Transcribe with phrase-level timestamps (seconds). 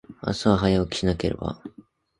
[0.25, 1.61] 明日は、早起きしなければ。